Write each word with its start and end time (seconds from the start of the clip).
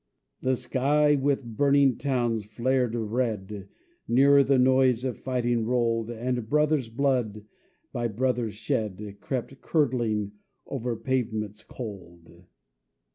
The 0.41 0.55
sky 0.55 1.13
with 1.13 1.55
burning 1.55 1.95
towns 1.95 2.45
flared 2.47 2.95
red, 2.95 3.69
Nearer 4.07 4.43
the 4.43 4.57
noise 4.57 5.03
of 5.03 5.19
fighting 5.19 5.63
rolled, 5.63 6.09
And 6.09 6.49
brothers' 6.49 6.89
blood, 6.89 7.45
by 7.93 8.07
brothers 8.07 8.55
shed, 8.55 9.17
Crept, 9.19 9.61
curdling, 9.61 10.31
over 10.65 10.95
pavements 10.95 11.61
cold. 11.61 12.45